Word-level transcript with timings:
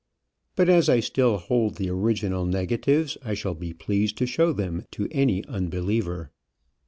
But, 0.55 0.67
as 0.67 0.89
I 0.89 0.99
still 0.99 1.37
hold 1.37 1.75
the 1.75 1.87
original 1.91 2.43
negatives, 2.43 3.19
I 3.23 3.35
shall 3.35 3.53
be 3.53 3.71
pleased 3.71 4.17
to 4.17 4.25
show 4.25 4.51
tliem 4.51 4.89
to 4.89 5.07
any 5.11 5.45
unbeliever. 5.45 6.31